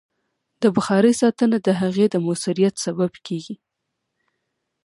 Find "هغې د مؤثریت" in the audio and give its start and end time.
1.81-2.75